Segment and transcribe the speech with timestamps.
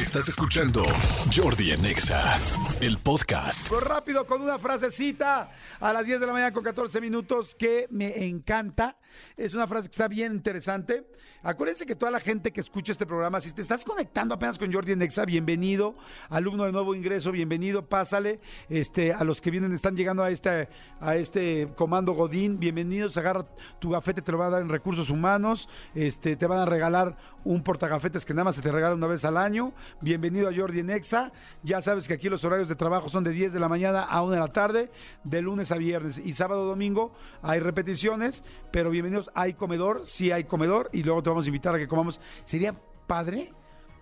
[0.00, 0.82] Estás escuchando
[1.30, 2.38] Jordi en Exa,
[2.80, 3.68] el podcast.
[3.68, 7.86] Pues rápido con una frasecita a las 10 de la mañana con 14 minutos que
[7.90, 8.96] me encanta.
[9.36, 11.06] Es una frase que está bien interesante.
[11.42, 14.70] Acuérdense que toda la gente que escucha este programa, si te estás conectando apenas con
[14.70, 15.94] Jordi en Exa, bienvenido.
[16.28, 18.40] Alumno de nuevo ingreso, bienvenido, pásale.
[18.68, 20.68] Este, a los que vienen, están llegando a este,
[21.00, 23.16] a este comando Godín, bienvenidos.
[23.16, 23.46] Agarra
[23.78, 25.68] tu gafete, te lo van a dar en recursos humanos.
[25.94, 29.24] Este, te van a regalar un portagafetes que nada más se te regala una vez
[29.24, 29.72] al año.
[30.00, 31.32] Bienvenido a Jordi en Exa.
[31.62, 34.22] Ya sabes que aquí los horarios de trabajo son de 10 de la mañana a
[34.22, 34.90] 1 de la tarde,
[35.24, 36.18] de lunes a viernes.
[36.18, 39.30] Y sábado, domingo hay repeticiones, pero bienvenidos.
[39.34, 42.20] Hay comedor, sí hay comedor, y luego te vamos a invitar a que comamos.
[42.44, 42.74] Sería
[43.06, 43.52] padre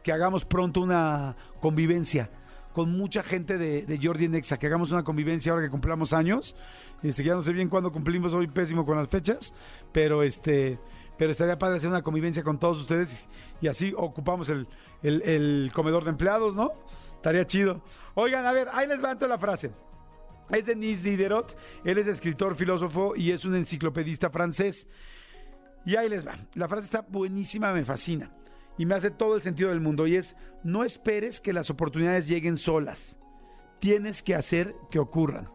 [0.03, 2.31] que hagamos pronto una convivencia
[2.73, 6.13] con mucha gente de, de Jordi en Exa, que hagamos una convivencia ahora que cumplamos
[6.13, 6.55] años.
[7.03, 9.55] Este, ya no sé bien cuándo cumplimos, hoy pésimo con las fechas,
[9.93, 10.79] pero este,
[11.17, 13.29] pero estaría padre hacer una convivencia con todos ustedes
[13.61, 14.67] y, así ocupamos el,
[15.03, 15.23] el-
[15.73, 16.71] comedor de empleados, ¿no?
[17.17, 17.81] Estaría chido.
[18.15, 19.73] Oigan, a ver, ahí les la frase.
[20.51, 24.89] Es de Nice Diderot, él es escritor, filósofo y es un enciclopedista francés.
[25.85, 26.39] Y ahí les va.
[26.55, 28.31] La frase está buenísima, me fascina.
[28.77, 30.07] Y me hace todo el sentido del mundo.
[30.07, 33.17] Y es, no esperes que las oportunidades lleguen solas.
[33.81, 35.47] Tienes que hacer que ocurran.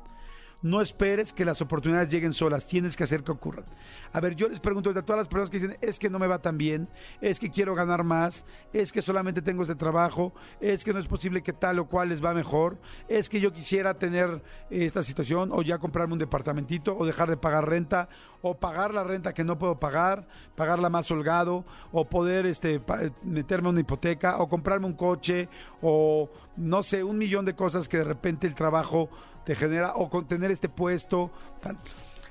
[0.64, 3.66] No esperes que las oportunidades lleguen solas, tienes que hacer que ocurran.
[4.14, 6.28] A ver, yo les pregunto a todas las personas que dicen, es que no me
[6.28, 6.88] va tan bien,
[7.20, 11.08] es que quiero ganar más, es que solamente tengo este trabajo, es que no es
[11.08, 12.78] posible que tal o cual les va mejor,
[13.10, 17.36] es que yo quisiera tener esta situación o ya comprarme un departamentito o dejar de
[17.36, 18.08] pagar renta
[18.42, 22.82] o pagar la renta que no puedo pagar, pagarla más holgado o poder este,
[23.24, 25.50] meterme una hipoteca o comprarme un coche
[25.82, 29.10] o no sé, un millón de cosas que de repente el trabajo
[29.46, 31.32] te genera o con tener este puesto.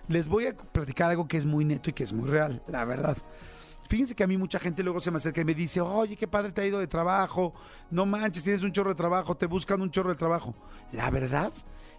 [0.09, 2.85] Les voy a platicar algo que es muy neto y que es muy real, la
[2.85, 3.17] verdad.
[3.89, 6.27] Fíjense que a mí mucha gente luego se me acerca y me dice, oye, qué
[6.27, 7.53] padre te ha ido de trabajo,
[7.91, 10.55] no manches, tienes un chorro de trabajo, te buscan un chorro de trabajo.
[10.93, 11.53] La verdad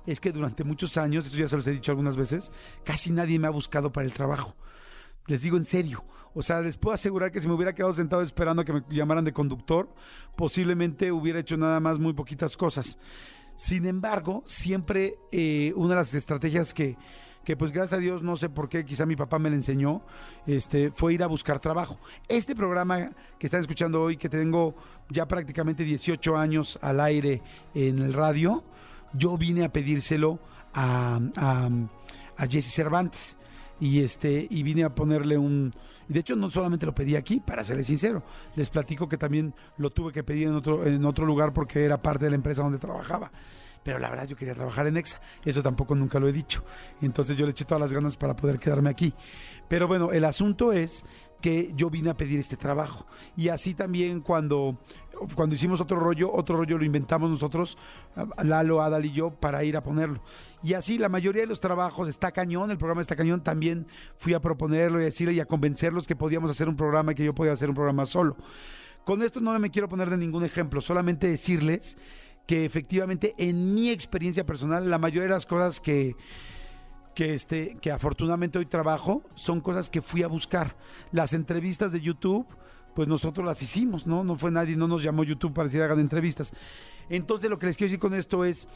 [0.06, 2.52] es que durante muchos años, esto ya se los he dicho algunas veces,
[2.84, 4.56] casi nadie me ha buscado para el trabajo.
[5.28, 6.04] Les digo en serio.
[6.36, 8.82] O sea, les puedo asegurar que si me hubiera quedado sentado esperando a que me
[8.90, 9.88] llamaran de conductor,
[10.36, 12.98] posiblemente hubiera hecho nada más muy poquitas cosas.
[13.56, 16.98] Sin embargo, siempre eh, una de las estrategias que,
[17.44, 20.02] que, pues gracias a Dios, no sé por qué, quizá mi papá me la enseñó,
[20.48, 22.00] este, fue ir a buscar trabajo.
[22.28, 24.76] Este programa que están escuchando hoy, que tengo
[25.10, 27.42] ya prácticamente 18 años al aire
[27.76, 28.64] en el radio,
[29.14, 30.40] yo vine a pedírselo
[30.74, 31.70] a, a,
[32.38, 33.38] a Jesse Cervantes
[33.80, 35.74] y este y vine a ponerle un
[36.08, 38.24] de hecho no solamente lo pedí aquí para serles sincero
[38.56, 42.02] les platico que también lo tuve que pedir en otro en otro lugar porque era
[42.02, 43.32] parte de la empresa donde trabajaba.
[43.84, 46.64] Pero la verdad yo quería trabajar en Exa eso tampoco nunca lo he dicho.
[47.02, 49.14] Entonces yo le eché todas las ganas para poder quedarme aquí.
[49.68, 51.04] Pero bueno el asunto es
[51.44, 53.06] que yo vine a pedir este trabajo.
[53.36, 54.78] Y así también cuando,
[55.36, 57.78] cuando hicimos otro rollo, otro rollo lo inventamos nosotros,
[58.42, 60.22] Lalo, Adal y yo, para ir a ponerlo.
[60.64, 64.34] Y así la mayoría de los trabajos, está cañón, el programa está cañón, también fui
[64.34, 67.26] a proponerlo y a decirle y a convencerlos que podíamos hacer un programa y que
[67.26, 68.38] yo podía hacer un programa solo.
[69.04, 71.98] Con esto no me quiero poner de ningún ejemplo, solamente decirles
[72.48, 76.16] que efectivamente en mi experiencia personal, la mayoría de las cosas que
[77.14, 80.76] que este que afortunadamente hoy trabajo son cosas que fui a buscar.
[81.12, 82.48] Las entrevistas de YouTube,
[82.96, 84.24] pues nosotros las hicimos, ¿no?
[84.24, 86.52] No fue nadie, no nos llamó YouTube para decir hagan entrevistas.
[87.10, 88.68] Entonces lo que les quiero decir con esto es,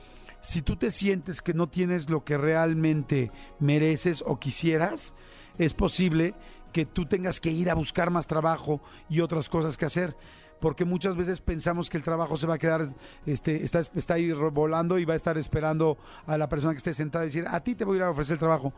[0.42, 5.16] si tú te sientes que no tienes lo que realmente mereces o quisieras,
[5.58, 6.36] es posible
[6.72, 10.16] que tú tengas que ir a buscar más trabajo y otras cosas que hacer
[10.60, 12.90] porque muchas veces pensamos que el trabajo se va a quedar,
[13.26, 16.94] este, está, está ahí volando y va a estar esperando a la persona que esté
[16.94, 18.74] sentada y decir, a ti te voy a ir a ofrecer el trabajo.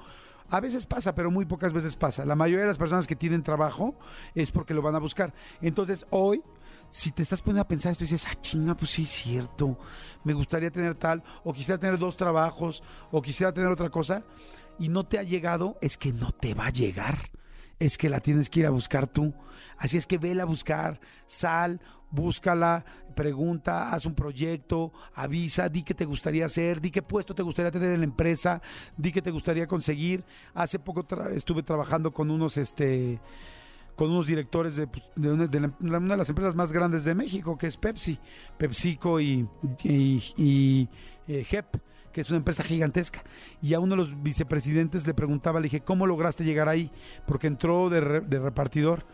[0.52, 2.26] A veces pasa, pero muy pocas veces pasa.
[2.26, 3.96] La mayoría de las personas que tienen trabajo
[4.34, 5.34] es porque lo van a buscar.
[5.62, 6.42] Entonces, hoy,
[6.90, 9.78] si te estás poniendo a pensar esto dices, ah, chinga, pues sí, es cierto,
[10.24, 14.24] me gustaría tener tal, o quisiera tener dos trabajos, o quisiera tener otra cosa,
[14.80, 17.30] y no te ha llegado, es que no te va a llegar
[17.80, 19.34] es que la tienes que ir a buscar tú.
[19.78, 21.80] Así es que vela a buscar, sal,
[22.12, 22.84] búscala,
[23.16, 27.72] pregunta, haz un proyecto, avisa, di qué te gustaría hacer, di qué puesto te gustaría
[27.72, 28.62] tener en la empresa,
[28.98, 30.24] di qué te gustaría conseguir.
[30.54, 31.06] Hace poco
[31.36, 33.20] estuve trabajando con unos este
[33.96, 37.68] con unos directores de, pues, una, de la- las empresas más grandes de México, que
[37.68, 38.18] es Pepsi,
[38.58, 39.46] PepsiCo y,
[39.84, 40.88] y,
[41.28, 41.46] eh.
[42.12, 43.24] Que es una empresa gigantesca.
[43.62, 46.92] Y a uno de los vicepresidentes le preguntaba, le dije, ¿cómo lograste llegar ahí?
[47.28, 49.06] Porque entró de, re- de repartidor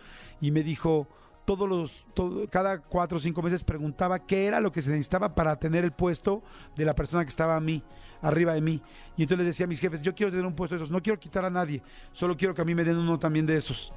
[0.41, 1.07] y me dijo,
[1.45, 2.05] todos los,
[2.49, 5.91] cada cuatro o cinco meses preguntaba qué era lo que se necesitaba para tener el
[5.91, 6.43] puesto
[6.75, 7.83] de la persona que estaba a mí,
[8.21, 8.81] arriba de mí.
[9.15, 11.01] Y entonces les decía a mis jefes, yo quiero tener un puesto de esos, no
[11.03, 11.83] quiero quitar a nadie,
[12.13, 13.93] solo quiero que a mí me den uno también de esos.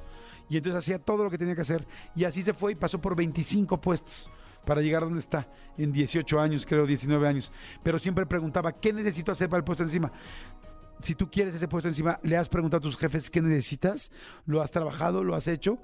[0.47, 1.87] Y entonces hacía todo lo que tenía que hacer.
[2.15, 4.29] Y así se fue y pasó por 25 puestos
[4.65, 5.47] para llegar donde está,
[5.77, 7.51] en 18 años, creo, 19 años.
[7.83, 10.11] Pero siempre preguntaba, ¿qué necesito hacer para el puesto encima?
[11.01, 14.11] Si tú quieres ese puesto encima, le has preguntado a tus jefes qué necesitas,
[14.45, 15.79] lo has trabajado, lo has hecho.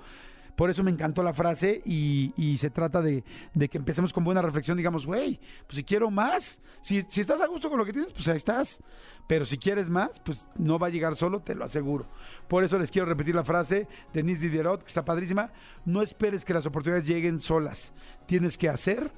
[0.56, 3.24] Por eso me encantó la frase y, y se trata de,
[3.54, 7.42] de que empecemos con buena reflexión, digamos, güey, pues si quiero más, si, si estás
[7.42, 8.80] a gusto con lo que tienes, pues ahí estás.
[9.28, 12.06] Pero si quieres más, pues no va a llegar solo, te lo aseguro.
[12.48, 15.52] Por eso les quiero repetir la frase de Denise Diderot, que está padrísima.
[15.84, 17.92] No esperes que las oportunidades lleguen solas.
[18.28, 19.12] Tienes que hacer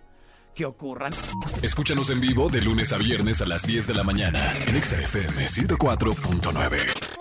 [0.56, 1.14] que ocurran.
[1.62, 5.00] Escúchanos en vivo de lunes a viernes a las 10 de la mañana en Exa
[5.00, 7.17] FM 104.9.